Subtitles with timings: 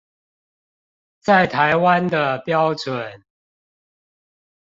[1.19, 3.21] 在台灣的標準